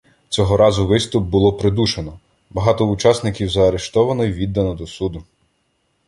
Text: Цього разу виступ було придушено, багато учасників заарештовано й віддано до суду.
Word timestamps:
Цього 0.29 0.57
разу 0.57 0.87
виступ 0.87 1.23
було 1.27 1.53
придушено, 1.53 2.19
багато 2.49 2.85
учасників 2.87 3.49
заарештовано 3.49 4.23
й 4.25 4.31
віддано 4.31 4.73
до 4.75 4.87
суду. 4.87 5.23